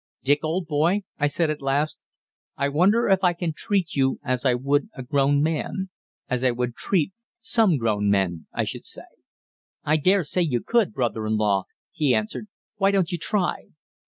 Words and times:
"Dick, 0.23 0.39
old 0.43 0.65
boy," 0.65 1.01
I 1.19 1.27
said, 1.27 1.51
at 1.51 1.61
last, 1.61 1.99
"I 2.57 2.69
wonder 2.69 3.07
if 3.07 3.23
I 3.23 3.33
can 3.33 3.53
treat 3.53 3.93
you 3.95 4.19
as 4.23 4.45
I 4.45 4.55
would 4.55 4.87
a 4.95 5.03
grown 5.03 5.43
man 5.43 5.91
as 6.27 6.43
I 6.43 6.49
would 6.49 6.73
treat 6.75 7.11
some 7.39 7.77
grown 7.77 8.09
men, 8.09 8.47
I 8.51 8.63
should 8.63 8.83
say." 8.83 9.05
"I 9.83 9.97
dare 9.97 10.23
say 10.23 10.41
you 10.41 10.59
could, 10.61 10.91
brother 10.91 11.27
in 11.27 11.37
law," 11.37 11.65
he 11.91 12.15
answered. 12.15 12.47
"Why 12.77 12.89
don't 12.89 13.11
you 13.11 13.19
try?" 13.19 13.67